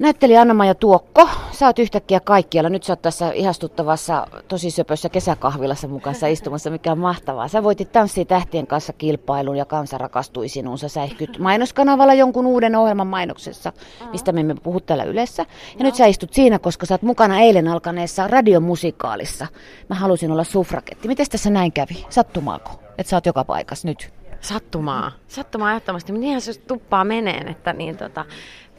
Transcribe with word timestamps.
Näyttelijä 0.00 0.40
Anna-Maja 0.40 0.74
Tuokko, 0.74 1.28
sä 1.52 1.66
oot 1.66 1.78
yhtäkkiä 1.78 2.20
kaikkialla. 2.20 2.70
Nyt 2.70 2.82
sä 2.82 2.92
oot 2.92 3.02
tässä 3.02 3.32
ihastuttavassa 3.32 4.26
tosi 4.48 4.70
söpössä 4.70 5.08
kesäkahvilassa 5.08 5.88
mukassa 5.88 6.26
istumassa, 6.26 6.70
mikä 6.70 6.92
on 6.92 6.98
mahtavaa. 6.98 7.48
Sä 7.48 7.62
voitit 7.62 7.92
Tanssii 7.92 8.24
tähtien 8.24 8.66
kanssa 8.66 8.92
kilpailun 8.92 9.56
ja 9.56 9.64
kansa 9.64 9.98
rakastui 9.98 10.48
sinuun. 10.48 10.78
Sä 10.78 10.88
säihkyt 10.88 11.38
mainoskanavalla 11.38 12.14
jonkun 12.14 12.46
uuden 12.46 12.76
ohjelman 12.76 13.06
mainoksessa, 13.06 13.72
mistä 14.12 14.32
me 14.32 14.40
emme 14.40 14.54
puhu 14.62 14.80
täällä 14.80 15.04
yleensä. 15.04 15.46
Ja 15.78 15.84
nyt 15.84 15.94
sä 15.94 16.06
istut 16.06 16.32
siinä, 16.32 16.58
koska 16.58 16.86
sä 16.86 16.94
oot 16.94 17.02
mukana 17.02 17.40
eilen 17.40 17.68
alkaneessa 17.68 18.28
radiomusikaalissa. 18.28 19.46
Mä 19.88 19.96
halusin 19.96 20.32
olla 20.32 20.44
sufraketti. 20.44 21.08
Miten 21.08 21.26
tässä 21.30 21.50
näin 21.50 21.72
kävi? 21.72 22.06
Sattumaako? 22.08 22.70
Että 22.98 23.10
sä 23.10 23.16
oot 23.16 23.26
joka 23.26 23.44
paikassa 23.44 23.88
nyt? 23.88 24.12
Sattumaa. 24.40 25.12
Sattumaa 25.28 25.70
ehdottomasti. 25.70 26.12
Niinhän 26.12 26.40
se 26.40 26.60
tuppaa 26.60 27.04
meneen, 27.04 27.48
että 27.48 27.72
niin 27.72 27.96
tota, 27.96 28.24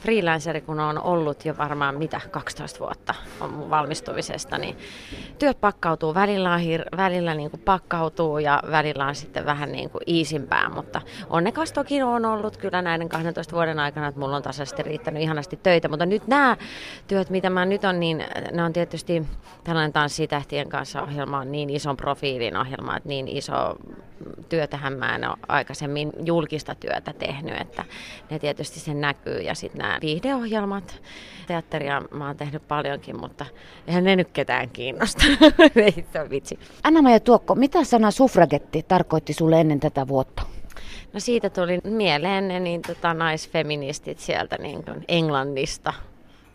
freelanceri 0.02 0.61
kun 0.61 0.79
on 0.79 1.02
ollut 1.02 1.45
jo 1.45 1.57
varmaan 1.57 1.97
mitä 1.97 2.21
12 2.31 2.79
vuotta 2.79 3.14
valmistumisesta, 3.69 4.57
niin 4.57 4.78
työt 5.39 5.61
pakkautuu, 5.61 6.14
välillä, 6.14 6.57
hir- 6.57 6.97
välillä 6.97 7.33
niin 7.33 7.51
kuin 7.51 7.61
pakkautuu 7.61 8.37
ja 8.39 8.64
välillä 8.71 9.06
on 9.06 9.15
sitten 9.15 9.45
vähän 9.45 9.71
niin 9.71 9.89
kuin 9.89 10.01
iisimpää, 10.07 10.69
mutta 10.69 11.01
onnekas 11.29 11.71
toki 11.71 12.01
on 12.01 12.25
ollut 12.25 12.57
kyllä 12.57 12.82
näiden 12.82 13.09
12 13.09 13.54
vuoden 13.56 13.79
aikana, 13.79 14.07
että 14.07 14.19
mulla 14.19 14.36
on 14.36 14.43
tasaisesti 14.43 14.83
riittänyt 14.83 15.23
ihanasti 15.23 15.59
töitä, 15.64 15.87
mutta 15.87 16.06
nyt 16.06 16.28
nämä 16.28 16.57
työt, 17.07 17.29
mitä 17.29 17.50
mä 17.50 17.65
nyt 17.65 17.83
on, 17.83 18.00
niin 18.00 18.25
ne 18.51 18.64
on 18.64 18.73
tietysti 18.73 19.23
tällainen 19.64 19.93
tanssitähtien 19.93 20.70
kanssa 20.70 21.01
ohjelma 21.01 21.39
on 21.39 21.51
niin 21.51 21.70
ison 21.70 21.97
profiilin 21.97 22.57
ohjelma, 22.57 22.97
että 22.97 23.09
niin 23.09 23.28
iso 23.28 23.75
työtähän 24.50 24.93
mä 24.93 25.15
en 25.15 25.29
ole 25.29 25.37
aikaisemmin 25.47 26.11
julkista 26.25 26.75
työtä 26.75 27.14
tehnyt, 27.14 27.61
että 27.61 27.83
ne 28.29 28.39
tietysti 28.39 28.79
sen 28.79 29.01
näkyy 29.01 29.39
ja 29.39 29.56
sitten 29.56 29.79
nämä 29.79 29.90
viihdeohjelmat, 30.01 31.01
teatteria 31.47 32.02
mä 32.11 32.27
oon 32.27 32.38
tehnyt 32.38 32.67
paljonkin, 32.67 33.19
mutta 33.19 33.45
eihän 33.88 34.03
ne 34.03 34.16
nyt 34.16 34.30
ketään 34.33 34.69
kiinnosta. 34.69 35.23
Ei 35.75 36.06
se 36.14 36.30
vitsi. 36.30 36.59
Anna-Maja 36.83 37.20
Tuokko, 37.20 37.56
mitä 37.56 37.83
sana 37.83 38.11
suffragetti 38.11 38.83
tarkoitti 38.88 39.33
sulle 39.33 39.61
ennen 39.61 39.80
tätä 39.80 40.08
vuotta? 40.08 40.44
No 41.14 41.20
siitä 41.20 41.50
tuli 41.50 41.80
mieleen 41.83 42.48
ne 42.48 42.59
niin, 42.59 42.81
tota, 42.81 43.14
naisfeministit 43.14 44.20
sieltä 44.20 44.58
niin 44.59 44.83
kuin 44.83 45.06
Englannista 45.08 45.94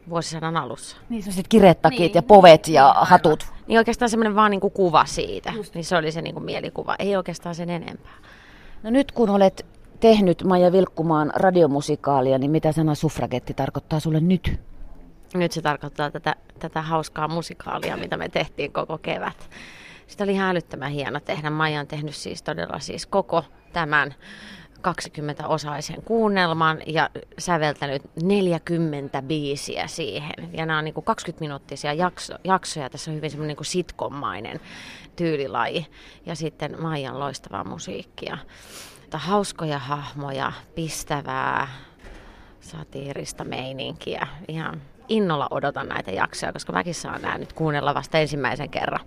vuosisadan 0.09 0.57
alussa. 0.57 0.97
Niin 1.09 1.23
sellaiset 1.23 1.49
kireettakit 1.49 1.99
niin, 1.99 2.15
ja 2.15 2.23
povet 2.23 2.69
ja 2.69 2.95
niin, 2.97 3.09
hatut. 3.09 3.47
Niin 3.67 3.79
oikeastaan 3.79 4.09
semmoinen 4.09 4.35
vaan 4.35 4.51
niin 4.51 4.61
kuin 4.61 4.73
kuva 4.73 5.05
siitä. 5.05 5.53
Just. 5.57 5.75
Niin 5.75 5.85
se 5.85 5.97
oli 5.97 6.13
se 6.13 6.23
niin 6.23 6.35
kuin 6.35 6.45
mielikuva, 6.45 6.97
ei 6.99 7.17
oikeastaan 7.17 7.55
sen 7.55 7.71
enempää. 7.71 8.15
No 8.83 8.91
nyt 8.91 9.13
kun 9.13 9.31
olet 9.31 9.67
tehnyt 10.01 10.45
Maija 10.45 10.73
Vilkkumaan 10.73 11.33
radiomusikaalia, 11.35 12.39
niin 12.39 12.51
mitä 12.51 12.73
sana 12.73 12.95
suffragetti 12.95 13.55
tarkoittaa 13.55 14.01
sulle 14.01 14.21
nyt? 14.21 14.61
Nyt 15.35 15.53
se 15.53 15.63
tarkoittaa 15.63 16.11
tätä, 16.11 16.35
tätä 16.59 16.83
hauskaa 16.83 17.29
musikaalia, 17.29 17.97
mitä 17.97 18.17
me 18.17 18.29
tehtiin 18.29 18.73
koko 18.73 18.99
kevät. 18.99 19.51
Sitä 20.07 20.25
oli 20.25 20.33
ihan 20.33 20.51
älyttömän 20.51 20.91
hieno 20.91 21.21
tehdä. 21.21 21.51
Maija 21.51 21.81
on 21.81 21.87
tehnyt 21.87 22.15
siis 22.15 22.43
todella 22.43 22.79
siis 22.79 23.07
koko 23.07 23.45
tämän 23.73 24.15
20-osaisen 24.79 26.03
kuunnelman 26.05 26.79
ja 26.87 27.11
säveltänyt 27.39 28.03
40 28.23 29.23
biisiä 29.23 29.87
siihen. 29.87 30.51
Ja 30.53 30.67
nämä 30.67 30.79
on 30.79 30.85
niin 30.85 30.95
kuin 30.95 31.05
20-minuuttisia 31.05 31.93
jakso, 31.93 32.35
jaksoja. 32.45 32.91
Tässä 32.91 33.11
on 33.11 33.17
hyvin 33.17 33.31
semmoinen 33.31 33.57
niin 33.57 33.65
sitkommainen 33.65 34.61
tyylilaji. 35.17 35.87
Ja 36.27 36.35
sitten 36.35 36.83
Maijan 36.83 37.21
loistavaa 37.21 37.65
musiikkia. 37.65 38.39
Hauskoja 39.13 39.79
hahmoja, 39.79 40.53
pistävää, 40.75 41.69
satiirista 42.61 43.45
meininkiä. 43.45 44.27
Ihan 44.49 44.83
innolla 45.09 45.49
odotan 45.51 45.89
näitä 45.89 46.11
jaksoja, 46.11 46.53
koska 46.53 46.73
mäkin 46.73 46.95
saan 46.95 47.23
nämä 47.23 47.39
nyt 47.39 47.53
kuunnella 47.53 47.95
vasta 47.95 48.19
ensimmäisen 48.19 48.71
kerran. 48.71 49.01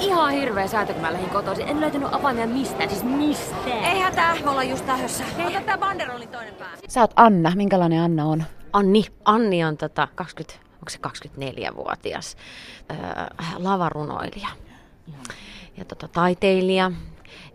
Ihan 0.00 0.32
hirveä 0.32 0.66
säätö, 0.66 0.92
kun 0.92 1.02
mä 1.02 1.12
lähdin 1.12 1.30
kotoisin. 1.30 1.68
En 1.68 1.80
löytänyt 1.80 2.14
avaimia 2.14 2.46
mistään, 2.46 2.90
siis 2.90 3.04
mistään. 3.04 3.84
Ei 3.84 4.00
hätää, 4.00 4.36
me 4.44 4.50
ollaan 4.50 4.68
just 4.68 4.86
lähdössä. 4.86 5.24
Ota 5.46 5.60
tää 5.60 5.78
banderolin 5.78 6.28
toinen 6.28 6.54
pää. 6.54 6.68
Sä 6.88 7.00
oot 7.00 7.12
Anna. 7.16 7.52
Minkälainen 7.56 8.02
Anna 8.02 8.24
on? 8.24 8.44
Anni. 8.72 9.04
Anni 9.24 9.64
on 9.64 9.76
tota 9.76 10.08
20, 10.14 10.60
onko 10.72 10.88
se 10.88 10.98
24-vuotias 11.06 12.36
öö, 12.90 12.98
lavarunoilija. 13.56 14.48
Ja 15.76 15.84
tota, 15.84 16.08
taiteilija. 16.08 16.92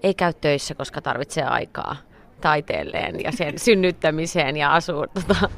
Ei 0.03 0.13
käy 0.13 0.33
töissä, 0.33 0.75
koska 0.75 1.01
tarvitsee 1.01 1.43
aikaa 1.43 1.95
taiteelleen 2.43 3.23
ja 3.23 3.31
sen 3.31 3.59
synnyttämiseen 3.59 4.57
ja 4.57 4.73
asuu 4.73 5.07
tota, 5.13 5.49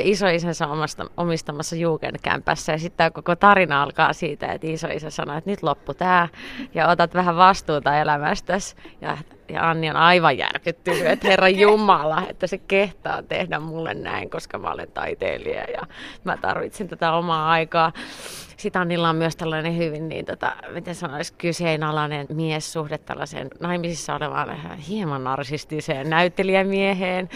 isoisänsä 0.00 0.66
omasta, 0.66 1.06
omistamassa 1.16 1.76
Jugendkämpässä. 1.76 2.72
Ja 2.72 2.78
sitten 2.78 3.12
koko 3.12 3.36
tarina 3.36 3.82
alkaa 3.82 4.12
siitä, 4.12 4.52
että 4.52 4.66
isoisä 4.66 5.10
sanoo, 5.10 5.36
että 5.36 5.50
nyt 5.50 5.62
loppu 5.62 5.94
tämä 5.94 6.28
ja 6.74 6.88
otat 6.88 7.14
vähän 7.14 7.36
vastuuta 7.36 7.98
elämästäsi. 7.98 8.76
Ja, 9.00 9.18
ja 9.48 9.70
Anni 9.70 9.90
on 9.90 9.96
aivan 9.96 10.38
järkyttynyt, 10.38 11.06
että 11.06 11.28
Herra 11.28 11.48
Jumala, 11.64 12.22
että 12.28 12.46
se 12.46 12.58
kehtaa 12.58 13.22
tehdä 13.22 13.58
mulle 13.58 13.94
näin, 13.94 14.30
koska 14.30 14.58
mä 14.58 14.70
olen 14.70 14.88
taiteilija 14.94 15.64
ja 15.64 15.82
mä 16.24 16.36
tarvitsen 16.36 16.88
tätä 16.88 17.12
omaa 17.12 17.50
aikaa. 17.50 17.92
Sitten 18.56 18.82
Annilla 18.82 19.08
on 19.08 19.16
myös 19.16 19.36
tällainen 19.36 19.76
hyvin, 19.76 20.08
niin 20.08 20.24
tota, 20.24 20.56
miten 20.70 20.94
sanoisi, 20.94 21.34
kyseenalainen 21.38 22.26
miessuhde 22.32 22.98
tällaiseen 22.98 23.48
naimisissa 23.60 24.14
olevaan 24.14 24.76
hieman 24.76 25.24
narsistiseen 25.24 26.10
näyttelijämieheen, 26.10 27.28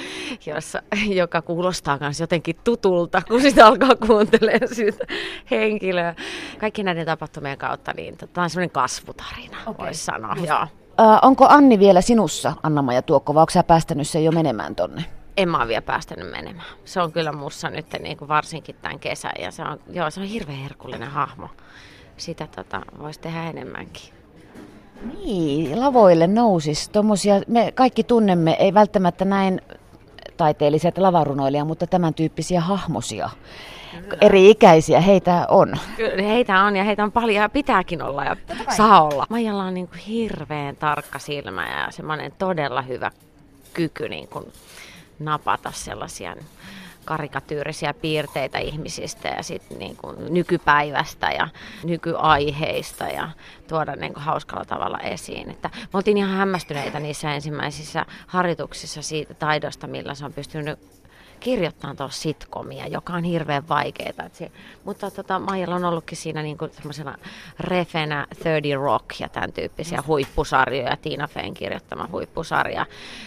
jossa, 0.47 0.83
joka 1.09 1.43
kuulostaa 1.43 1.99
myös 2.01 2.21
jotenkin 2.21 2.57
tutulta, 2.65 3.23
kun 3.29 3.41
sitä 3.41 3.67
alkaa 3.67 3.97
kuuntelemaan 4.07 4.75
sitä 4.75 5.07
henkilöä. 5.51 6.15
Kaikki 6.59 6.83
näiden 6.83 7.07
tapahtumien 7.07 7.59
kautta, 7.59 7.93
niin 7.97 8.17
tota, 8.17 8.33
tämä 8.33 8.43
on 8.43 8.51
semmoinen 8.51 8.71
kasvutarina, 8.71 9.59
okay. 9.67 9.87
voisi 9.87 10.05
sanoa. 10.05 10.37
Joo. 10.47 10.67
Äh, 11.01 11.19
onko 11.23 11.47
Anni 11.49 11.79
vielä 11.79 12.01
sinussa, 12.01 12.53
Anna-Maja 12.63 13.03
Tuokko, 13.03 13.35
vai 13.35 13.41
onko 13.41 13.51
sä 13.51 13.63
päästänyt 13.63 14.09
sen 14.09 14.25
jo 14.25 14.33
menemään 14.33 14.75
tonne? 14.75 15.05
en 15.39 15.49
mä 15.49 15.59
ole 15.59 15.69
vielä 15.69 15.83
päästänyt 15.83 16.31
menemään. 16.31 16.67
Se 16.85 17.01
on 17.01 17.13
kyllä 17.13 17.33
mussa 17.33 17.71
nyt 17.71 17.87
niin 18.03 18.17
kuin 18.17 18.29
varsinkin 18.29 18.77
tämän 18.83 18.99
kesän 18.99 19.33
ja 19.41 19.51
se 19.51 19.63
on, 19.63 19.81
joo, 19.91 20.11
se 20.11 20.21
on 20.21 20.27
hirveän 20.27 20.59
herkullinen 20.59 21.09
hahmo. 21.09 21.49
Sitä 22.17 22.49
tota, 22.57 22.81
voisi 22.99 23.21
tehdä 23.21 23.51
enemmänkin. 23.51 24.13
Niin, 25.25 25.81
lavoille 25.81 26.27
nousis 26.27 26.89
tommosia, 26.89 27.35
me 27.47 27.73
kaikki 27.73 28.05
tunnemme, 28.05 28.57
ei 28.59 28.75
välttämättä 28.75 29.25
näin 29.25 29.61
taiteelliset 30.39 30.99
lavarunoilija, 30.99 31.65
mutta 31.65 31.87
tämän 31.87 32.15
tyyppisiä 32.15 32.61
hahmosia. 32.61 33.31
Kyllä. 34.03 34.17
Eri 34.21 34.51
ikäisiä 34.51 35.01
heitä 35.01 35.47
on. 35.49 35.77
Kyllä, 35.97 36.23
heitä 36.23 36.63
on 36.63 36.77
ja 36.77 36.85
heitä 36.85 37.05
on 37.05 37.13
paljon 37.13 37.43
ja 37.43 37.49
pitääkin 37.49 38.03
olla 38.03 38.25
ja 38.25 38.37
saa 38.77 39.03
olla. 39.03 39.27
Maijalla 39.31 39.65
on 39.65 39.75
niin 39.75 39.89
kuin 39.89 39.99
hirveän 39.99 40.77
tarkka 40.77 41.19
silmä 41.19 41.69
ja 41.69 41.91
semmoinen 41.91 42.33
todella 42.39 42.83
hyvä 42.83 43.11
kyky 43.73 44.09
niin 44.09 44.29
kuin 44.29 44.53
napata 45.19 45.73
sellaisia 45.75 46.37
karikatyyrisiä 47.09 47.95
piirteitä 47.95 48.59
ihmisistä 48.59 49.29
ja 49.29 49.43
sitten 49.43 49.79
niin 49.79 49.97
kuin 49.97 50.35
nykypäivästä 50.35 51.31
ja 51.31 51.49
nykyaiheista 51.85 53.05
ja 53.05 53.31
tuoda 53.69 53.97
niin 53.97 54.15
kuin 54.15 54.25
hauskalla 54.25 54.65
tavalla 54.65 54.99
esiin. 54.99 55.51
Että 55.51 55.71
me 55.75 55.89
oltiin 55.93 56.17
ihan 56.17 56.37
hämmästyneitä 56.37 57.01
niissä 57.01 57.35
ensimmäisissä 57.35 58.07
harjoituksissa 58.27 59.03
siitä 59.03 59.35
taidosta, 59.35 59.87
millä 59.87 60.15
se 60.15 60.25
on 60.25 60.33
pystynyt 60.33 60.79
kirjoittaa 61.39 61.95
tuossa 61.95 62.23
sitkomia, 62.23 62.87
joka 62.87 63.13
on 63.13 63.25
hirveän 63.25 63.69
vaikeaa. 63.69 64.09
mutta 64.85 65.11
tota, 65.11 65.39
Maijalla 65.39 65.75
on 65.75 65.85
ollutkin 65.85 66.19
siinä 66.19 66.43
niinku 66.43 66.69
semmoisena 66.73 67.19
refenä 67.61 68.27
30 68.31 68.85
Rock 68.85 69.21
ja 69.21 69.29
tämän 69.29 69.53
tyyppisiä 69.53 70.03
huippusarjoja, 70.07 70.97
Tiina 70.97 71.29
Feen 71.29 71.55
kirjoittama 71.55 72.09
huippusarja. 72.13 72.87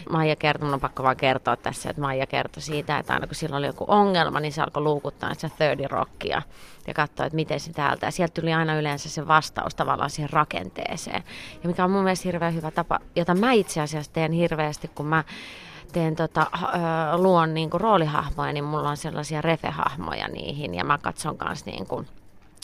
Maija 0.09 0.35
kertoi, 0.35 0.65
mun 0.65 0.73
on 0.73 0.79
pakko 0.79 1.03
vaan 1.03 1.17
kertoa 1.17 1.55
tässä, 1.55 1.89
että 1.89 2.01
Maija 2.01 2.27
kertoi 2.27 2.61
siitä, 2.61 2.97
että 2.97 3.13
aina 3.13 3.27
kun 3.27 3.35
sillä 3.35 3.57
oli 3.57 3.65
joku 3.65 3.85
ongelma, 3.87 4.39
niin 4.39 4.53
se 4.53 4.61
alkoi 4.61 4.83
luukuttaa 4.83 5.33
se 5.33 5.49
30 5.49 5.95
Rockia 5.95 6.41
ja 6.87 6.93
katsoa, 6.93 7.25
että 7.25 7.35
miten 7.35 7.59
se 7.59 7.73
täältä. 7.73 8.05
Ja 8.05 8.11
sieltä 8.11 8.41
tuli 8.41 8.53
aina 8.53 8.75
yleensä 8.75 9.09
se 9.09 9.27
vastaus 9.27 9.75
tavallaan 9.75 10.09
siihen 10.09 10.29
rakenteeseen. 10.29 11.23
Ja 11.63 11.69
mikä 11.69 11.83
on 11.83 11.91
mun 11.91 12.03
mielestä 12.03 12.27
hirveän 12.27 12.55
hyvä 12.55 12.71
tapa, 12.71 12.99
jota 13.15 13.35
mä 13.35 13.51
itse 13.51 13.81
asiassa 13.81 14.13
teen 14.13 14.31
hirveästi, 14.31 14.87
kun 14.95 15.05
mä 15.05 15.23
teen 15.91 16.15
tota, 16.15 16.41
äh, 16.53 16.61
luon 17.15 17.53
niin 17.53 17.69
kuin 17.69 17.81
roolihahmoja, 17.81 18.53
niin 18.53 18.63
mulla 18.63 18.89
on 18.89 18.97
sellaisia 18.97 19.41
refehahmoja 19.41 20.27
niihin 20.27 20.75
ja 20.75 20.83
mä 20.83 20.97
katson 20.97 21.37
kanssa 21.37 21.65
niin 21.71 21.85
kuin 21.87 22.07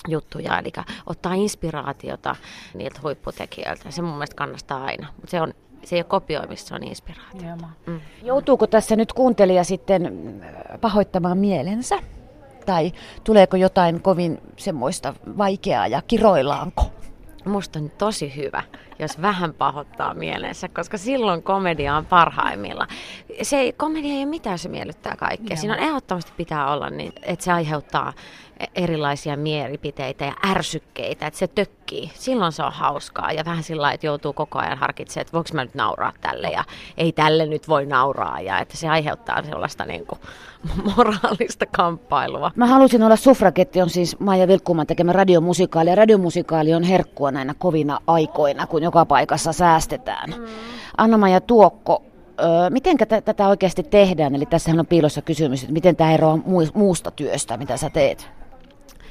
juttuja, 0.08 0.60
eli 0.60 0.72
ottaa 1.06 1.34
inspiraatiota 1.34 2.36
niiltä 2.74 3.00
huipputekijöiltä. 3.04 3.92
Se 3.92 4.02
mun 4.02 4.14
mielestä 4.14 4.36
kannastaa 4.36 4.84
aina, 4.84 5.08
mutta 5.16 5.32
se 5.32 5.42
on 5.42 5.54
se 5.84 5.96
ei 5.96 6.00
ole 6.00 6.04
kopioimista, 6.04 6.68
se 6.68 6.76
on 6.76 6.84
inspiraatio. 6.84 7.68
Mm. 7.86 8.00
Joutuuko 8.24 8.68
tässä 8.68 8.96
nyt 8.96 9.14
kuuntelija 9.14 9.64
sitten 9.64 10.14
pahoittamaan 10.82 11.38
mielensä? 11.38 12.00
tai 12.68 12.92
tuleeko 13.24 13.58
jotain 13.58 14.02
kovin 14.02 14.42
semmoista 14.58 15.14
vaikeaa 15.38 15.88
ja 15.88 16.02
kiroillaanko? 16.08 16.92
Musta 17.46 17.80
on 17.80 17.92
tosi 17.98 18.36
hyvä, 18.36 18.64
jos 19.00 19.22
vähän 19.22 19.54
pahoittaa 19.54 20.14
mielensä, 20.14 20.68
koska 20.68 20.98
silloin 20.98 21.44
komedia 21.44 21.96
on 21.96 22.06
parhaimmilla. 22.06 22.88
Se 23.42 23.58
ei, 23.58 23.74
komedia 23.74 24.14
ei 24.14 24.18
ole 24.18 24.26
mitään, 24.26 24.60
se 24.60 24.70
miellyttää 24.70 25.16
kaikkea. 25.16 25.58
Siinä 25.58 25.74
on 25.74 25.80
ehdottomasti 25.80 26.32
pitää 26.38 26.72
olla 26.74 26.90
niin, 26.90 27.14
että 27.22 27.46
se 27.46 27.52
aiheuttaa 27.52 28.14
erilaisia 28.76 29.38
mielipiteitä 29.38 30.26
ja 30.26 30.34
ärsykkeitä, 30.52 31.28
että 31.28 31.40
se 31.40 31.48
tökkii. 31.48 32.12
Silloin 32.14 32.52
se 32.52 32.64
on 32.64 32.72
hauskaa 32.72 33.32
ja 33.32 33.46
vähän 33.46 33.64
sillä 33.64 33.92
että 33.92 34.06
joutuu 34.06 34.34
koko 34.34 34.60
ajan 34.60 34.78
harkitsemaan, 34.78 35.22
että 35.22 35.34
voiko 35.34 35.50
mä 35.54 35.64
nyt 35.64 35.76
nauraa 35.76 36.14
tälle 36.22 36.48
ja 36.48 36.64
ei 36.98 37.12
tälle 37.12 37.46
nyt 37.46 37.68
voi 37.68 37.86
nauraa 37.86 38.42
ja 38.42 38.60
että 38.60 38.78
se 38.78 38.90
aiheuttaa 38.90 39.44
sellaista 39.44 39.86
niin 39.86 40.06
kuin 40.06 40.20
moraalista 40.96 41.66
kamppailua. 41.66 42.52
Mä 42.56 42.68
halusin 42.68 43.04
olla 43.04 43.16
Suffragetti 43.16 43.82
on 43.82 43.90
siis 43.90 44.20
Maija 44.20 44.48
Vilkkuman 44.48 44.88
tekemä 44.88 45.14
radiomusikaali 45.14 45.90
ja 45.90 45.96
radiomusikaali 45.96 46.74
on 46.74 46.84
herkkua 46.84 47.32
näinä 47.32 47.54
kovina 47.58 48.00
aikoina, 48.08 48.68
kun 48.68 48.84
joka 48.88 49.06
paikassa 49.06 49.54
säästetään. 49.54 50.30
Mm. 50.30 50.46
Anna-Maija 50.98 51.42
Tuokko, 51.42 52.04
miten 52.70 52.98
tätä 53.26 53.48
oikeasti 53.48 53.84
tehdään? 53.84 54.36
Eli 54.36 54.46
tässähän 54.46 54.80
on 54.80 54.88
piilossa 54.88 55.22
kysymys, 55.22 55.62
että 55.62 55.74
miten 55.74 55.96
tämä 55.96 56.14
eroaa 56.14 56.40
muusta 56.74 57.12
työstä, 57.12 57.58
mitä 57.58 57.78
sä 57.78 57.90
teet? 57.90 58.30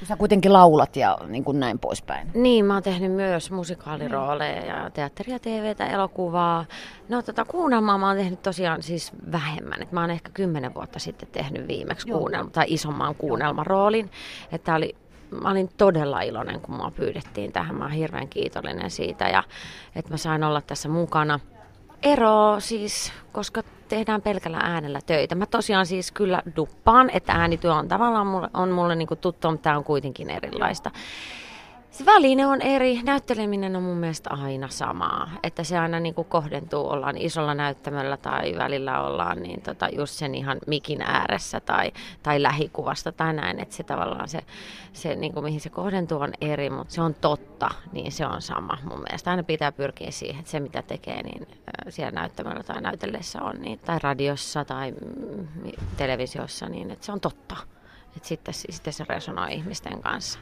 Sä 0.05 0.17
kuitenkin 0.17 0.53
laulat 0.53 0.97
ja 0.97 1.19
niin 1.29 1.45
kuin 1.45 1.61
näin 1.61 1.79
poispäin. 1.79 2.31
Niin, 2.35 2.65
mä 2.65 2.75
oon 2.75 2.83
tehnyt 2.83 3.13
myös 3.13 3.51
musikaalirooleja 3.51 4.65
ja 4.65 4.91
teatteria, 4.91 5.39
TVtä, 5.39 5.87
elokuvaa. 5.87 6.65
No 7.09 7.23
tota, 7.23 7.45
kuunnelmaa 7.45 7.99
mä 7.99 8.09
oon 8.09 8.17
tehnyt 8.17 8.43
tosiaan 8.43 8.83
siis 8.83 9.13
vähemmän. 9.33 9.83
Et 9.83 9.93
mä 9.93 10.01
oon 10.01 10.11
ehkä 10.11 10.31
kymmenen 10.35 10.75
vuotta 10.75 10.99
sitten 10.99 11.29
tehnyt 11.33 11.69
viimeksi 11.69 12.07
kuunnelma, 12.09 12.51
tai 12.51 12.65
isomman 12.69 13.15
kuunnelmaroolin. 13.15 14.11
Että 14.53 14.75
oli 14.75 14.97
mä 15.31 15.51
olin 15.51 15.69
todella 15.77 16.21
iloinen, 16.21 16.61
kun 16.61 16.75
mua 16.75 16.91
pyydettiin 16.91 17.53
tähän. 17.53 17.77
Mä 17.77 17.85
oon 17.85 17.93
hirveän 17.93 18.29
kiitollinen 18.29 18.91
siitä 18.91 19.29
ja 19.29 19.43
että 19.97 20.11
mä 20.11 20.17
sain 20.17 20.45
olla 20.45 20.61
tässä 20.61 20.89
mukana. 20.89 21.41
Ero 22.03 22.57
siis, 22.59 23.13
koska 23.33 23.63
tehdään 23.89 24.23
pelkällä 24.23 24.59
äänellä 24.63 25.01
töitä. 25.07 25.35
Mä 25.35 25.47
tosiaan 25.47 25.87
siis 25.87 26.13
kyllä 26.13 26.43
duppaan, 26.57 27.11
että 27.11 27.33
äänityö 27.33 27.75
on 27.75 27.89
tavallaan 27.89 28.27
mulle, 28.27 28.49
on 28.55 28.71
mulle 28.71 28.97
niin 28.97 29.09
tuttu, 29.21 29.51
mutta 29.51 29.63
tämä 29.63 29.77
on 29.77 29.85
kuitenkin 29.85 30.31
erilaista. 30.31 30.91
Se 31.97 32.07
väline 32.07 32.47
on 32.47 32.63
eri. 32.63 33.03
Näytteleminen 33.03 33.77
on 33.77 33.83
mun 33.83 33.97
mielestä 33.97 34.31
aina 34.31 34.69
samaa. 34.69 35.31
Että 35.43 35.65
se 35.65 35.79
aina 35.79 36.01
niin 36.01 36.15
kuin 36.15 36.29
kohdentuu, 36.29 36.89
ollaan 36.89 37.17
isolla 37.17 37.55
näyttämöllä 37.55 38.17
tai 38.17 38.55
välillä 38.59 39.03
ollaan 39.03 39.43
niin 39.43 39.63
tota, 39.63 39.89
just 39.89 40.15
sen 40.15 40.35
ihan 40.35 40.59
mikin 40.67 41.03
ääressä 41.03 41.61
tai, 41.61 41.93
tai 42.23 42.43
lähikuvasta 42.43 43.13
tai 43.13 43.33
näin. 43.33 43.61
Että 43.61 43.75
se 43.75 43.83
tavallaan 43.83 44.29
se, 44.29 44.41
se 44.93 45.15
niin 45.15 45.33
kuin 45.33 45.45
mihin 45.45 45.61
se 45.61 45.71
kohdentuu 45.71 46.21
on 46.21 46.33
eri, 46.41 46.71
mutta 46.71 46.95
se 46.95 47.03
on 47.03 47.15
totta, 47.15 47.69
niin 47.93 48.13
se 48.13 48.27
on 48.27 48.43
sama 48.43 48.79
mun 48.89 49.01
mielestä. 49.01 49.31
Aina 49.31 49.43
pitää 49.43 49.73
pyrkiä 49.73 50.11
siihen, 50.11 50.39
että 50.39 50.51
se 50.51 50.61
mitä 50.61 50.83
tekee 50.83 51.23
niin 51.23 51.49
siellä 51.89 52.21
näyttämöllä 52.21 52.63
tai 52.63 52.81
näytellessä 52.81 53.43
on, 53.43 53.57
niin, 53.63 53.79
tai 53.79 53.99
radiossa 54.03 54.65
tai 54.65 54.91
mm, 54.93 55.49
televisiossa, 55.97 56.69
niin 56.69 56.91
että 56.91 57.07
se 57.07 57.13
on 57.13 57.21
totta 57.21 57.57
että 58.17 58.29
sitten, 58.29 58.55
sitten 58.55 58.93
se 58.93 59.05
resonoi 59.09 59.55
ihmisten 59.55 60.03
kanssa. 60.03 60.39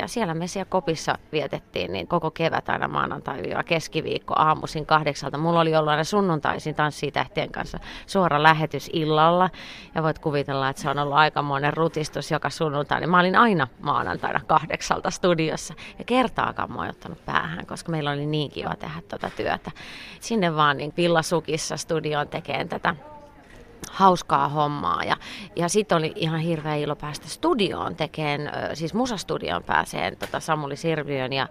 Ja 0.00 0.08
siellä 0.08 0.34
me 0.34 0.46
siellä 0.46 0.68
kopissa 0.70 1.18
vietettiin 1.32 1.92
niin 1.92 2.08
koko 2.08 2.30
kevät 2.30 2.68
aina 2.68 2.88
maanantai 2.88 3.42
keskiviikko 3.66 4.34
aamuisin 4.36 4.86
kahdeksalta. 4.86 5.38
Mulla 5.38 5.60
oli 5.60 5.76
ollut 5.76 5.90
aina 5.90 6.04
sunnuntaisin 6.04 6.74
tanssitähtien 6.74 7.52
kanssa 7.52 7.78
suora 8.06 8.42
lähetys 8.42 8.90
illalla. 8.92 9.50
Ja 9.94 10.02
voit 10.02 10.18
kuvitella, 10.18 10.68
että 10.68 10.82
se 10.82 10.90
on 10.90 10.98
ollut 10.98 11.14
aikamoinen 11.16 11.72
rutistus 11.72 12.30
joka 12.30 12.50
sunnuntai. 12.50 13.00
Niin 13.00 13.10
mä 13.10 13.20
olin 13.20 13.36
aina 13.36 13.68
maanantaina 13.80 14.40
kahdeksalta 14.46 15.10
studiossa. 15.10 15.74
Ja 15.98 16.04
kertaakaan 16.04 16.72
mä 16.72 16.88
ottanut 16.88 17.24
päähän, 17.24 17.66
koska 17.66 17.92
meillä 17.92 18.10
oli 18.10 18.26
niin 18.26 18.50
kiva 18.50 18.74
tehdä 18.74 19.02
tätä 19.08 19.30
työtä. 19.36 19.70
Sinne 20.20 20.56
vaan 20.56 20.76
niin 20.76 20.92
pillasukissa 20.92 21.76
studioon 21.76 22.28
tekemään 22.28 22.68
tätä 22.68 22.96
hauskaa 23.90 24.48
hommaa. 24.48 25.04
Ja, 25.04 25.16
ja 25.56 25.68
sitten 25.68 25.98
oli 25.98 26.12
ihan 26.16 26.40
hirveä 26.40 26.74
ilo 26.74 26.96
päästä 26.96 27.28
studioon 27.28 27.96
tekemään, 27.96 28.76
siis 28.76 28.94
musastudioon 28.94 29.62
pääseen 29.62 30.16
tota 30.16 30.40
Samuli 30.40 30.76
Sirviön 30.76 31.32
ja 31.32 31.48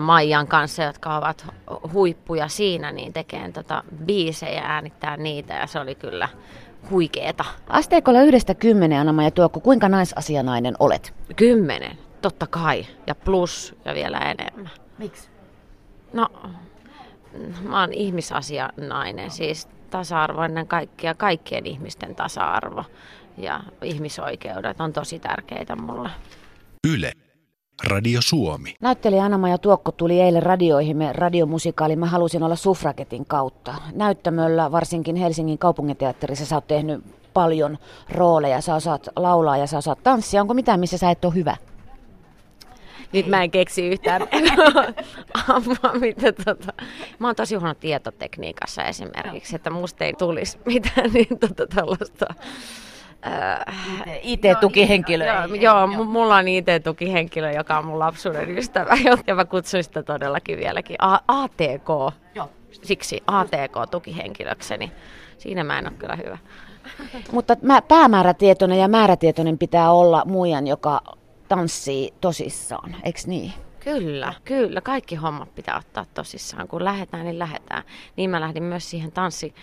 Maijan 0.00 0.46
kanssa, 0.46 0.82
jotka 0.82 1.16
ovat 1.16 1.46
huippuja 1.92 2.48
siinä, 2.48 2.92
niin 2.92 3.12
tekemään 3.12 3.52
tota 3.52 3.82
biisejä 4.04 4.62
äänittää 4.64 5.16
niitä 5.16 5.54
ja 5.54 5.66
se 5.66 5.80
oli 5.80 5.94
kyllä 5.94 6.28
huikeeta. 6.90 7.44
Asteikolla 7.68 8.22
yhdestä 8.22 8.54
kymmenen, 8.54 9.08
Anna 9.08 9.24
ja 9.24 9.30
Tuokko, 9.30 9.60
kuinka 9.60 9.88
naisasianainen 9.88 10.74
olet? 10.78 11.14
Kymmenen, 11.36 11.98
totta 12.22 12.46
kai. 12.46 12.86
Ja 13.06 13.14
plus 13.14 13.76
ja 13.84 13.94
vielä 13.94 14.18
enemmän. 14.18 14.70
Miksi? 14.98 15.28
No, 16.12 16.28
mä 17.62 17.80
oon 17.80 17.92
ihmisasianainen. 17.92 19.30
Siis 19.30 19.68
tasa-arvo 19.90 20.42
ennen 20.42 20.66
kaikkea, 20.66 21.14
kaikkien 21.14 21.66
ihmisten 21.66 22.14
tasa-arvo 22.14 22.84
ja 23.38 23.60
ihmisoikeudet 23.82 24.80
on 24.80 24.92
tosi 24.92 25.18
tärkeitä 25.18 25.76
mulle. 25.76 26.10
Yle. 26.88 27.12
Radio 27.84 28.20
Suomi. 28.22 28.74
Näyttelijä 28.80 29.24
anna 29.24 29.48
ja 29.48 29.58
Tuokko 29.58 29.92
tuli 29.92 30.20
eilen 30.20 30.42
radioihimme 30.42 31.12
radiomusikaali 31.12 31.96
Mä 31.96 32.06
halusin 32.06 32.42
olla 32.42 32.56
suffragetin 32.56 33.26
kautta. 33.26 33.74
Näyttämöllä, 33.92 34.72
varsinkin 34.72 35.16
Helsingin 35.16 35.58
kaupunginteatterissa, 35.58 36.46
sä 36.46 36.54
oot 36.54 36.66
tehnyt 36.66 37.04
paljon 37.34 37.78
rooleja. 38.10 38.60
Sä 38.60 38.74
osaat 38.74 39.08
laulaa 39.16 39.56
ja 39.56 39.66
sä 39.66 39.78
osaat 39.78 40.02
tanssia. 40.02 40.40
Onko 40.40 40.54
mitään, 40.54 40.80
missä 40.80 40.98
sä 40.98 41.10
et 41.10 41.24
ole 41.24 41.34
hyvä? 41.34 41.56
Nyt 43.12 43.26
mä 43.26 43.42
en 43.42 43.50
keksi 43.50 43.86
yhtään 43.86 44.22
ampua, 45.48 46.00
mitä 46.00 46.32
tota. 46.32 46.72
Mä 47.18 47.28
oon 47.28 47.36
tosi 47.36 47.54
huono 47.54 47.74
tietotekniikassa 47.74 48.84
esimerkiksi, 48.84 49.56
että 49.56 49.70
musta 49.70 50.04
ei 50.04 50.12
tulisi 50.12 50.58
mitään 50.64 51.10
niin 51.14 51.38
tota 51.40 51.66
tällaista 51.66 52.26
IT-tukihenkilö. 54.22 55.26
Joo, 55.26 55.44
joo, 55.44 55.54
joo, 55.54 56.04
mulla 56.04 56.36
on 56.36 56.48
IT-tukihenkilö, 56.48 57.52
joka 57.52 57.78
on 57.78 57.84
mun 57.86 57.98
lapsuuden 57.98 58.58
ystävä, 58.58 58.96
ja 59.26 59.34
mä 59.34 59.44
kutsun 59.44 59.84
sitä 59.84 60.02
todellakin 60.02 60.58
vieläkin 60.58 60.96
A- 60.98 61.20
ATK. 61.28 62.14
Joo. 62.34 62.50
Siksi 62.82 63.22
ATK-tukihenkilökseni. 63.26 64.92
Siinä 65.38 65.64
mä 65.64 65.78
en 65.78 65.86
ole 65.86 65.94
kyllä 65.98 66.16
hyvä. 66.16 66.38
Mutta 67.32 67.56
päämäärätietoinen 67.88 68.78
ja 68.78 68.88
määrätietoinen 68.88 69.58
pitää 69.58 69.90
olla 69.92 70.22
muijan, 70.24 70.66
joka 70.66 71.00
tanssii 71.48 72.14
tosissaan, 72.20 72.96
eikö 73.02 73.20
niin? 73.26 73.52
Kyllä, 73.86 74.34
kyllä. 74.44 74.80
Kaikki 74.80 75.14
hommat 75.14 75.54
pitää 75.54 75.78
ottaa 75.78 76.06
tosissaan. 76.14 76.68
Kun 76.68 76.84
lähdetään, 76.84 77.24
niin 77.24 77.38
lähdetään. 77.38 77.82
Niin 78.16 78.30
mä 78.30 78.40
lähdin 78.40 78.62
myös 78.62 78.90
siihen 78.90 79.12
tanssi 79.12 79.54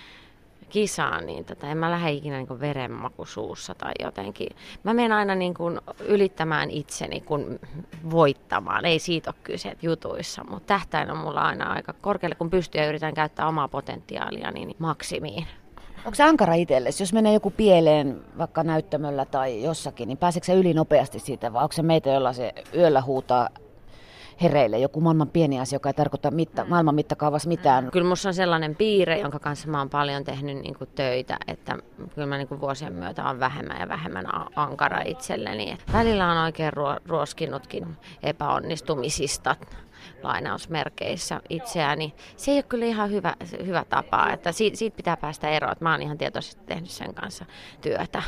kisaan, 0.69 1.25
niin 1.25 1.45
tota, 1.45 1.67
en 1.67 1.77
mä 1.77 1.91
lähde 1.91 2.11
ikinä 2.11 2.37
niin 2.37 2.59
verenmaku 2.59 3.25
suussa 3.25 3.75
tai 3.75 3.91
jotenkin. 4.03 4.49
Mä 4.83 4.93
menen 4.93 5.11
aina 5.11 5.35
niin 5.35 5.53
kuin 5.53 5.81
ylittämään 5.99 6.71
itseni 6.71 7.21
kun 7.21 7.59
voittamaan. 8.11 8.85
Ei 8.85 8.99
siitä 8.99 9.29
ole 9.29 9.35
kyse 9.43 9.77
jutuissa, 9.81 10.43
mutta 10.49 10.67
tähtäin 10.67 11.11
on 11.11 11.17
mulla 11.17 11.41
aina 11.41 11.73
aika 11.73 11.93
korkealle, 12.01 12.35
kun 12.35 12.49
pystyy 12.49 12.81
ja 12.81 12.89
yritän 12.89 13.13
käyttää 13.13 13.47
omaa 13.47 13.67
potentiaalia 13.67 14.51
niin 14.51 14.75
maksimiin. 14.79 15.47
Onko 15.97 16.15
se 16.15 16.23
ankara 16.23 16.53
itsellesi? 16.53 17.03
Jos 17.03 17.13
menee 17.13 17.33
joku 17.33 17.51
pieleen 17.51 18.21
vaikka 18.37 18.63
näyttämöllä 18.63 19.25
tai 19.25 19.63
jossakin, 19.63 20.07
niin 20.07 20.17
pääseekö 20.17 20.45
se 20.45 20.53
yli 20.53 20.73
nopeasti 20.73 21.19
siitä 21.19 21.53
vai 21.53 21.63
onko 21.63 21.73
se 21.73 21.81
meitä, 21.81 22.09
jolla 22.09 22.33
se 22.33 22.53
yöllä 22.75 23.01
huutaa 23.01 23.49
hereille 24.41 24.79
joku 24.79 25.01
maailman 25.01 25.29
pieni 25.29 25.59
asia, 25.59 25.75
joka 25.75 25.89
ei 25.89 25.93
tarkoita 25.93 26.31
mitta, 26.31 26.65
maailman 26.65 26.95
mittakaavassa 26.95 27.49
mitään. 27.49 27.91
Kyllä 27.91 28.03
minussa 28.03 28.29
on 28.29 28.33
sellainen 28.33 28.75
piirre, 28.75 29.19
jonka 29.19 29.39
kanssa 29.39 29.67
mä 29.67 29.79
oon 29.79 29.89
paljon 29.89 30.23
tehnyt 30.23 30.57
niin 30.57 30.75
kuin 30.75 30.89
töitä, 30.95 31.37
että 31.47 31.77
kyllä 32.15 32.27
mä 32.27 32.37
niin 32.37 32.47
kuin 32.47 32.61
vuosien 32.61 32.93
myötä 32.93 33.23
on 33.25 33.39
vähemmän 33.39 33.79
ja 33.79 33.89
vähemmän 33.89 34.25
ankara 34.55 35.01
itselleni. 35.05 35.77
Välillä 35.93 36.31
on 36.31 36.37
oikein 36.37 36.73
ruoskinutkin 37.05 37.87
epäonnistumisista 38.23 39.55
lainausmerkeissä 40.23 41.41
itseäni. 41.49 42.13
Se 42.35 42.51
ei 42.51 42.57
ole 42.57 42.63
kyllä 42.63 42.85
ihan 42.85 43.11
hyvä, 43.11 43.35
hyvä 43.65 43.85
tapa, 43.89 44.29
että 44.29 44.51
siitä, 44.51 44.77
siitä 44.77 44.95
pitää 44.95 45.17
päästä 45.17 45.49
eroon. 45.49 45.75
Mä 45.79 45.91
oon 45.91 46.01
ihan 46.01 46.17
tietoisesti 46.17 46.61
tehnyt 46.65 46.89
sen 46.89 47.13
kanssa 47.13 47.45
työtä. 47.81 48.23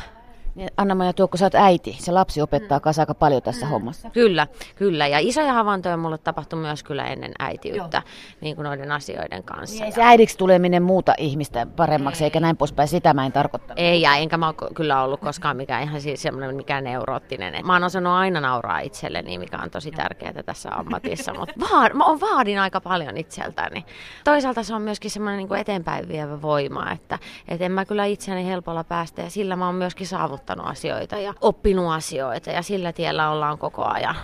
Anna-Maja 0.76 1.12
Tuokko, 1.12 1.36
sä 1.36 1.46
oot 1.46 1.54
äiti. 1.54 1.96
Se 2.00 2.12
lapsi 2.12 2.42
opettaa 2.42 2.80
kanssa 2.80 3.02
aika 3.02 3.14
paljon 3.14 3.42
tässä 3.42 3.66
mm. 3.66 3.70
hommassa. 3.70 4.10
Kyllä, 4.10 4.46
kyllä. 4.76 5.06
Ja 5.06 5.18
isoja 5.18 5.52
havaintoja 5.52 5.96
mulle 5.96 6.18
tapahtui 6.18 6.58
myös 6.58 6.82
kyllä 6.82 7.06
ennen 7.06 7.32
äitiyttä 7.38 8.02
niin 8.40 8.56
kuin 8.56 8.64
noiden 8.64 8.92
asioiden 8.92 9.42
kanssa. 9.42 9.84
Niin, 9.84 9.92
se 9.92 10.02
äidiksi 10.02 10.38
tuleminen 10.38 10.82
muuta 10.82 11.14
ihmistä 11.18 11.66
paremmaksi, 11.76 12.24
ei. 12.24 12.26
eikä 12.26 12.40
näin 12.40 12.56
poispäin. 12.56 12.88
Sitä 12.88 13.14
mä 13.14 13.26
en 13.26 13.32
tarkoita. 13.32 13.74
Ei, 13.76 14.00
ja 14.00 14.16
enkä 14.16 14.36
mä 14.36 14.46
ole 14.46 14.70
kyllä 14.74 15.02
ollut 15.02 15.20
koskaan 15.20 15.56
mikään 15.56 15.82
ihan 15.82 16.00
siis 16.00 16.22
semmoinen 16.22 16.56
mikään 16.56 16.84
neuroottinen. 16.84 17.66
Mä 17.66 17.72
oon 17.72 17.84
osannut 17.84 18.12
aina 18.12 18.40
nauraa 18.40 18.80
itselleni, 18.80 19.38
mikä 19.38 19.58
on 19.62 19.70
tosi 19.70 19.90
tärkeää 19.90 20.42
tässä 20.46 20.68
ammatissa. 20.72 21.34
Mutta 21.34 21.54
vaad, 21.60 21.92
mä 21.92 22.04
on 22.04 22.20
vaadin 22.20 22.58
aika 22.58 22.80
paljon 22.80 23.16
itseltäni. 23.16 23.84
Toisaalta 24.24 24.62
se 24.62 24.74
on 24.74 24.82
myöskin 24.82 25.10
semmoinen 25.10 25.38
niin 25.38 25.60
eteenpäin 25.60 26.08
vievä 26.08 26.42
voima, 26.42 26.92
että 26.92 27.18
et 27.48 27.62
en 27.62 27.72
mä 27.72 27.84
kyllä 27.84 28.04
itseäni 28.04 28.46
helpolla 28.46 28.84
päästä 28.84 29.22
ja 29.22 29.30
sillä 29.30 29.56
mä 29.56 29.66
oon 29.66 29.74
myöskin 29.74 30.06
saavuttanut 30.06 30.45
kirjoittanut 30.46 30.66
asioita 30.66 31.18
ja 31.18 31.34
oppinut 31.40 31.92
asioita 31.92 32.50
ja 32.50 32.62
sillä 32.62 32.92
tiellä 32.92 33.30
ollaan 33.30 33.58
koko 33.58 33.84
ajan. 33.84 34.16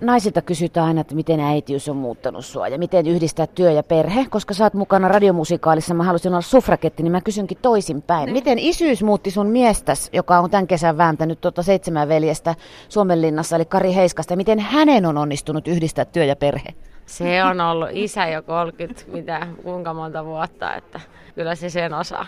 Naisilta 0.00 0.42
kysytään 0.42 0.86
aina, 0.86 1.00
että 1.00 1.14
miten 1.14 1.40
äitiys 1.40 1.88
on 1.88 1.96
muuttanut 1.96 2.44
sua 2.44 2.68
ja 2.68 2.78
miten 2.78 3.06
yhdistää 3.06 3.46
työ 3.46 3.70
ja 3.70 3.82
perhe. 3.82 4.26
Koska 4.30 4.54
sä 4.54 4.64
oot 4.64 4.74
mukana 4.74 5.08
radiomusikaalissa, 5.08 5.94
mä 5.94 6.04
halusin 6.04 6.32
olla 6.32 6.40
suffraketti, 6.40 7.02
niin 7.02 7.12
mä 7.12 7.20
kysynkin 7.20 7.58
toisinpäin. 7.62 8.32
Miten 8.32 8.58
isyys 8.58 9.02
muutti 9.02 9.30
sun 9.30 9.46
miestäs, 9.46 10.10
joka 10.12 10.38
on 10.38 10.50
tämän 10.50 10.66
kesän 10.66 10.98
vääntänyt 10.98 11.40
tuota 11.40 11.62
seitsemän 11.62 12.08
veljestä 12.08 12.54
Suomenlinnassa, 12.88 13.56
eli 13.56 13.64
Kari 13.64 13.94
Heiskasta. 13.94 14.32
Ja 14.32 14.36
miten 14.36 14.58
hänen 14.58 15.06
on 15.06 15.18
onnistunut 15.18 15.68
yhdistää 15.68 16.04
työ 16.04 16.24
ja 16.24 16.36
perhe? 16.36 16.74
Se 17.06 17.44
on 17.44 17.60
ollut 17.60 17.88
isä 17.92 18.26
jo 18.26 18.42
30, 18.42 19.02
mitä, 19.12 19.46
kuinka 19.62 19.94
monta 19.94 20.24
vuotta, 20.24 20.74
että 20.74 21.00
kyllä 21.34 21.54
se 21.54 21.70
sen 21.70 21.94
osaa. 21.94 22.26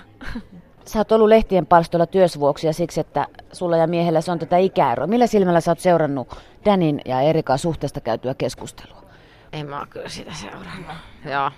Sä 0.89 0.99
oot 0.99 1.13
ollut 1.13 1.29
lehtien 1.29 1.67
palstoilla 1.67 2.07
työsvuoksi 2.07 2.67
ja 2.67 2.73
siksi, 2.73 3.01
että 3.01 3.27
sulla 3.53 3.77
ja 3.77 3.87
miehellä 3.87 4.21
se 4.21 4.33
on 4.33 4.39
tätä 4.39 4.57
ikäeroa. 4.57 5.07
Millä 5.07 5.27
silmällä 5.27 5.61
sä 5.61 5.71
oot 5.71 5.81
seurannut 5.81 6.37
Danin 6.65 7.01
ja 7.05 7.21
Erikan 7.21 7.59
suhteesta 7.59 8.01
käytyä 8.01 8.35
keskustelua? 8.35 9.03
En 9.53 9.69
mä 9.69 9.87
kyllä 9.91 10.09
sitä 10.09 10.33
seurannut. 10.35 10.97
Joo. 11.25 11.51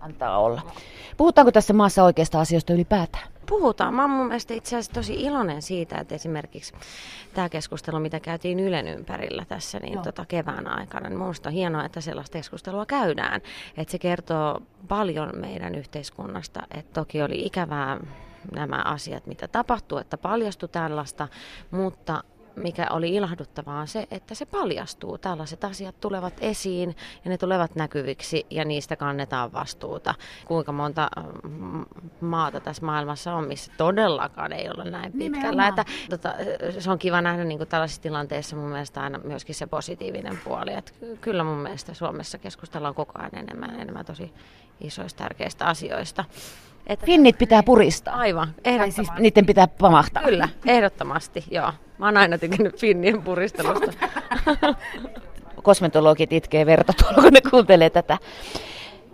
Antaa 0.00 0.38
olla. 0.38 0.62
Puhutaanko 1.16 1.52
tässä 1.52 1.72
maassa 1.72 2.04
oikeista 2.04 2.40
asioista 2.40 2.72
ylipäätään? 2.72 3.28
Puhutaan. 3.46 3.94
Mä 3.94 4.02
oon 4.02 4.10
mun 4.10 4.26
mielestä 4.26 4.54
itse 4.54 4.76
asiassa 4.76 4.92
tosi 4.92 5.14
iloinen 5.14 5.62
siitä, 5.62 5.98
että 5.98 6.14
esimerkiksi 6.14 6.74
tämä 7.34 7.48
keskustelu, 7.48 7.98
mitä 7.98 8.20
käytiin 8.20 8.60
Ylen 8.60 8.88
ympärillä 8.88 9.44
tässä 9.48 9.78
niin 9.78 10.02
tota 10.02 10.24
kevään 10.28 10.66
aikana, 10.66 11.08
niin 11.08 11.18
minusta 11.18 11.48
on 11.48 11.52
hienoa, 11.52 11.84
että 11.84 12.00
sellaista 12.00 12.38
keskustelua 12.38 12.86
käydään. 12.86 13.40
Että 13.76 13.92
se 13.92 13.98
kertoo 13.98 14.60
paljon 14.88 15.30
meidän 15.36 15.74
yhteiskunnasta. 15.74 16.62
Että 16.74 17.00
toki 17.00 17.22
oli 17.22 17.46
ikävää 17.46 18.00
nämä 18.54 18.82
asiat, 18.84 19.26
mitä 19.26 19.48
tapahtuu, 19.48 19.98
että 19.98 20.18
paljastui 20.18 20.68
tällaista, 20.68 21.28
mutta 21.70 22.24
mikä 22.56 22.86
oli 22.90 23.14
ilahduttavaa 23.14 23.80
on 23.80 23.88
se, 23.88 24.06
että 24.10 24.34
se 24.34 24.46
paljastuu. 24.46 25.18
Tällaiset 25.18 25.64
asiat 25.64 26.00
tulevat 26.00 26.34
esiin 26.40 26.96
ja 27.24 27.30
ne 27.30 27.38
tulevat 27.38 27.74
näkyviksi 27.74 28.46
ja 28.50 28.64
niistä 28.64 28.96
kannetaan 28.96 29.52
vastuuta. 29.52 30.14
Kuinka 30.44 30.72
monta 30.72 31.08
mm, 31.42 31.84
maata 32.20 32.60
tässä 32.60 32.86
maailmassa 32.86 33.34
on, 33.34 33.48
missä 33.48 33.72
todellakaan 33.76 34.52
ei 34.52 34.68
ole 34.68 34.90
näin 34.90 35.12
pitkällä. 35.12 35.68
Että, 35.68 35.84
tota, 36.10 36.34
se 36.78 36.90
on 36.90 36.98
kiva 36.98 37.20
nähdä 37.20 37.44
niin 37.44 37.58
kuin 37.58 37.68
tällaisissa 37.68 38.02
tilanteissa 38.02 38.56
mun 38.56 38.70
mielestä 38.70 39.00
aina 39.00 39.18
myöskin 39.24 39.54
se 39.54 39.66
positiivinen 39.66 40.38
puoli. 40.44 40.74
Että 40.74 40.92
kyllä 41.20 41.44
mun 41.44 41.58
mielestä 41.58 41.94
Suomessa 41.94 42.38
keskustellaan 42.38 42.94
koko 42.94 43.12
ajan 43.18 43.34
enemmän, 43.34 43.80
enemmän 43.80 44.04
tosi 44.04 44.32
isoista 44.80 45.18
tärkeistä 45.18 45.66
asioista. 45.66 46.24
Että 46.86 47.06
Finnit 47.06 47.38
pitää 47.38 47.62
puristaa. 47.62 48.14
Aivan, 48.14 48.46
siis 48.46 48.58
ehdottomasti. 48.64 49.04
siis 49.04 49.18
niiden 49.18 49.46
pitää 49.46 49.68
pamahtaa. 49.68 50.22
Kyllä, 50.22 50.48
ehdottomasti, 50.66 51.44
joo. 51.50 51.72
Mä 51.98 52.06
oon 52.06 52.16
aina 52.16 52.38
tykännyt 52.38 52.80
Finnien 52.80 53.22
puristelusta. 53.22 53.92
Kosmetologit 55.62 56.32
itkee 56.32 56.66
verta 56.66 56.92
tuolla, 56.92 57.22
kun 57.22 57.32
ne 57.32 57.40
kuuntelee 57.50 57.90
tätä. 57.90 58.18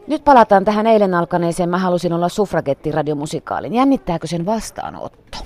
Nyt 0.07 0.25
palataan 0.25 0.65
tähän 0.65 0.87
eilen 0.87 1.15
alkaneeseen 1.15 1.69
Mä 1.69 1.79
halusin 1.79 2.13
olla 2.13 2.29
suffragetti 2.29 2.93
radiomusikaalin. 2.93 3.75
Jännittääkö 3.75 4.27
sen 4.27 4.47
vastaanotto? 4.47 5.39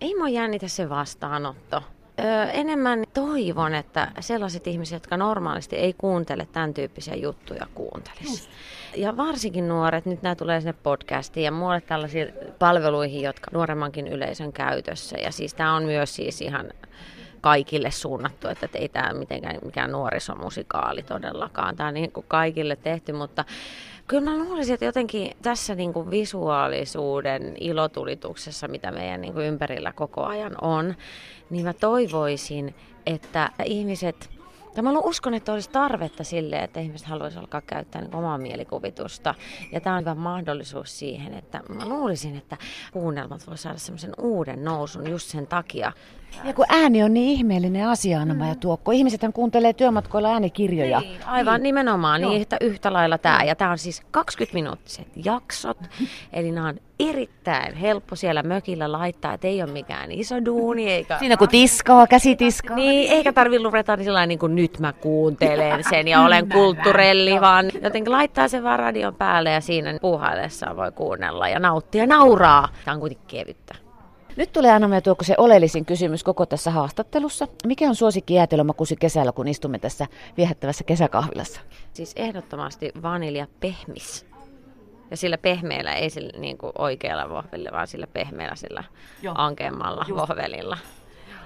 Ei 0.00 0.14
mua 0.14 0.28
jännitä 0.28 0.68
se 0.68 0.88
vastaanotto. 0.88 1.82
Öö, 2.20 2.44
enemmän 2.44 3.04
toivon, 3.14 3.74
että 3.74 4.12
sellaiset 4.20 4.66
ihmiset, 4.66 4.92
jotka 4.92 5.16
normaalisti 5.16 5.76
ei 5.76 5.94
kuuntele 5.98 6.48
tämän 6.52 6.74
tyyppisiä 6.74 7.14
juttuja, 7.14 7.66
kuuntelisi. 7.74 8.48
Ja 8.96 9.16
varsinkin 9.16 9.68
nuoret, 9.68 10.06
nyt 10.06 10.22
nämä 10.22 10.34
tulee 10.34 10.60
sinne 10.60 10.74
podcastiin 10.82 11.44
ja 11.44 11.50
muualle 11.50 11.80
tällaisiin 11.80 12.32
palveluihin, 12.58 13.22
jotka 13.22 13.50
nuoremmankin 13.54 14.08
yleisön 14.08 14.52
käytössä. 14.52 15.16
Ja 15.18 15.32
siis 15.32 15.54
tämä 15.54 15.74
on 15.74 15.82
myös 15.82 16.16
siis 16.16 16.40
ihan 16.40 16.70
kaikille 17.40 17.90
suunnattu, 17.90 18.48
että 18.48 18.68
ei 18.74 18.88
tämä 18.88 19.12
mitenkään 19.12 19.58
mikään 19.64 19.92
nuorisomusikaali 19.92 21.02
todellakaan. 21.02 21.76
Tämä 21.76 21.88
on 21.88 21.94
niin 21.94 22.12
kuin 22.12 22.26
kaikille 22.28 22.76
tehty, 22.76 23.12
mutta 23.12 23.44
kyllä 24.12 24.30
mä 24.30 24.38
luulisin, 24.38 24.74
että 24.74 24.84
jotenkin 24.84 25.30
tässä 25.42 25.74
niin 25.74 25.92
kuin 25.92 26.10
visuaalisuuden 26.10 27.56
ilotulituksessa, 27.60 28.68
mitä 28.68 28.90
meidän 28.90 29.20
niin 29.20 29.32
kuin 29.32 29.46
ympärillä 29.46 29.92
koko 29.92 30.24
ajan 30.24 30.52
on, 30.62 30.94
niin 31.50 31.64
mä 31.64 31.72
toivoisin, 31.72 32.74
että 33.06 33.50
ihmiset 33.64 34.30
ja 34.76 34.82
mä 34.82 34.90
uskon, 34.90 35.34
että 35.34 35.52
olisi 35.52 35.70
tarvetta 35.70 36.24
sille, 36.24 36.56
että 36.56 36.80
ihmiset 36.80 37.08
haluaisivat 37.08 37.44
alkaa 37.44 37.60
käyttää 37.60 38.02
niin 38.02 38.14
omaa 38.14 38.38
mielikuvitusta. 38.38 39.34
Ja 39.72 39.80
tämä 39.80 39.96
on 39.96 40.00
hyvä 40.00 40.14
mahdollisuus 40.14 40.98
siihen, 40.98 41.34
että 41.34 41.60
mä 41.68 41.88
luulisin, 41.88 42.36
että 42.36 42.56
kuunnelmat 42.92 43.46
voi 43.46 43.58
saada 43.58 43.78
semmoisen 43.78 44.12
uuden 44.18 44.64
nousun 44.64 45.10
just 45.10 45.28
sen 45.28 45.46
takia. 45.46 45.92
Ja 46.44 46.52
kun 46.52 46.64
ääni 46.68 47.02
on 47.02 47.14
niin 47.14 47.28
ihmeellinen 47.28 47.88
asia, 47.88 48.20
Anna 48.20 48.48
ja 48.48 48.54
Tuokko. 48.54 48.90
Ihmisethän 48.90 49.32
kuuntelee 49.32 49.72
työmatkoilla 49.72 50.32
äänikirjoja. 50.32 51.00
Niin, 51.00 51.26
aivan 51.26 51.54
niin. 51.54 51.62
nimenomaan, 51.62 52.20
niin 52.20 52.40
yhtä, 52.40 52.56
yhtä 52.60 52.92
lailla 52.92 53.18
tämä. 53.18 53.44
Ja 53.44 53.54
tämä 53.54 53.70
on 53.70 53.78
siis 53.78 54.02
20-minuuttiset 54.02 55.08
jaksot, 55.24 55.78
eli 56.32 56.50
nämä 56.50 56.68
on 56.68 56.80
erittäin 57.10 57.74
helppo 57.74 58.16
siellä 58.16 58.42
mökillä 58.42 58.92
laittaa, 58.92 59.34
että 59.34 59.46
ei 59.46 59.62
ole 59.62 59.70
mikään 59.70 60.12
iso 60.12 60.44
duuni. 60.44 60.90
Eikä... 60.90 61.18
Siinä 61.18 61.36
kun 61.36 61.48
tiskaa, 61.48 62.06
käsitiskaa. 62.06 62.76
Niin, 62.76 63.12
eikä 63.12 63.32
tarvitse 63.32 63.64
ruveta 63.64 63.96
niin 63.96 64.04
sellainen 64.04 64.28
niin 64.28 64.38
kuin 64.38 64.54
nyt 64.54 64.78
mä 64.78 64.92
kuuntelen 64.92 65.84
sen 65.90 66.08
ja 66.08 66.20
olen 66.20 66.48
kulttuurelli, 66.48 67.40
vaan 67.40 67.70
jotenkin 67.82 68.12
laittaa 68.12 68.48
sen 68.48 68.62
vaan 68.62 68.78
radion 68.78 69.14
päälle 69.14 69.50
ja 69.50 69.60
siinä 69.60 69.98
puuhaillessa 70.00 70.76
voi 70.76 70.92
kuunnella 70.92 71.48
ja 71.48 71.60
nauttia 71.60 72.02
ja 72.02 72.06
nauraa. 72.06 72.68
Tämä 72.84 72.94
on 72.94 73.00
kuitenkin 73.00 73.26
kevyttä. 73.26 73.74
Nyt 74.36 74.52
tulee 74.52 74.70
anna 74.70 75.00
tuoko 75.00 75.24
se 75.24 75.34
oleellisin 75.38 75.84
kysymys 75.84 76.24
koko 76.24 76.46
tässä 76.46 76.70
haastattelussa. 76.70 77.48
Mikä 77.66 77.88
on 77.88 77.94
suosikki 77.94 78.34
jäätelömakusi 78.34 78.96
kesällä, 78.96 79.32
kun 79.32 79.48
istumme 79.48 79.78
tässä 79.78 80.06
viehättävässä 80.36 80.84
kesäkahvilassa? 80.84 81.60
Siis 81.92 82.12
ehdottomasti 82.16 82.92
vanilja 83.02 83.46
pehmis. 83.60 84.31
Ja 85.12 85.16
sillä 85.16 85.38
pehmeällä, 85.38 85.94
ei 85.94 86.10
sillä 86.10 86.30
niin 86.38 86.58
kuin 86.58 86.72
oikealla 86.78 87.28
vohvelilla, 87.28 87.70
vaan 87.72 87.86
sillä 87.86 88.06
pehmeällä, 88.06 88.56
sillä 88.56 88.84
Joo. 89.22 89.34
ankeammalla 89.38 90.04
Just. 90.08 90.20
vohvelilla. 90.20 90.78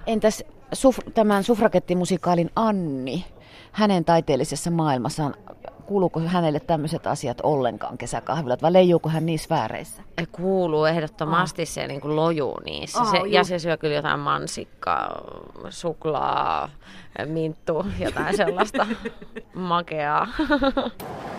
Entäs 0.06 0.44
suf- 0.74 1.10
tämän 1.14 1.44
sufrakettimusikaalin 1.44 2.50
Anni, 2.56 3.24
hänen 3.72 4.04
taiteellisessa 4.04 4.70
maailmassaan, 4.70 5.34
kuuluuko 5.86 6.20
hänelle 6.20 6.60
tämmöiset 6.60 7.06
asiat 7.06 7.40
ollenkaan 7.42 7.98
kesäkahvilat 7.98 8.62
vai 8.62 8.72
leijuuko 8.72 9.08
hän 9.08 9.26
niissä 9.26 9.54
vääreissä? 9.54 10.02
Kuuluu 10.32 10.84
ehdottomasti 10.84 11.62
oh. 11.62 11.68
se 11.68 11.86
niin 11.86 12.00
kuin 12.00 12.16
lojuu 12.16 12.60
niissä. 12.64 13.00
Oh, 13.00 13.10
se, 13.10 13.18
ja 13.26 13.44
se 13.44 13.58
syö 13.58 13.76
kyllä 13.76 13.94
jotain 13.94 14.20
mansikkaa, 14.20 15.20
suklaa, 15.70 16.68
minttu, 17.24 17.86
jotain 17.98 18.36
sellaista 18.36 18.86
makeaa. 19.54 20.26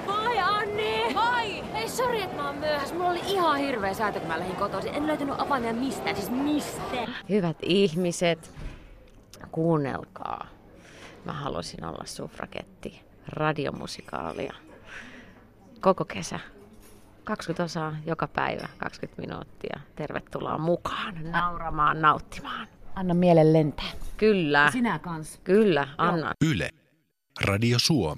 Moi 0.05 0.39
Anni! 0.39 1.13
Moi! 1.13 1.63
Hei, 1.73 1.86
sori, 1.97 2.21
että 2.21 2.35
mä 2.35 2.47
oon 2.47 2.57
myöhässä. 2.57 2.95
Mulla 2.95 3.09
oli 3.09 3.21
ihan 3.25 3.57
hirveä 3.57 3.93
säätö, 3.93 4.19
kun 4.19 4.27
mä 4.27 4.39
lähdin 4.39 4.55
kotoisin. 4.55 4.93
En 4.93 5.07
löytänyt 5.07 5.35
avaimia 5.37 5.73
mistään, 5.73 6.15
siis 6.15 6.29
mistä? 6.31 7.07
Hyvät 7.29 7.57
ihmiset, 7.61 8.51
kuunnelkaa. 9.51 10.47
Mä 11.25 11.33
haluaisin 11.33 11.85
olla 11.85 12.05
suffragetti 12.05 13.01
radiomusikaalia 13.27 14.53
koko 15.81 16.05
kesä. 16.05 16.39
20 17.23 17.63
osaa 17.63 17.95
joka 18.05 18.27
päivä, 18.27 18.67
20 18.77 19.21
minuuttia. 19.21 19.79
Tervetuloa 19.95 20.57
mukaan 20.57 21.31
nauramaan, 21.31 22.01
nauttimaan. 22.01 22.67
Anna 22.95 23.13
mielen 23.13 23.53
lentää. 23.53 23.91
Kyllä. 24.17 24.71
Sinä 24.71 24.99
kans. 24.99 25.39
Kyllä, 25.43 25.87
anna. 25.97 26.31
Yle. 26.45 26.69
Radio 27.41 27.79
Suomi. 27.79 28.15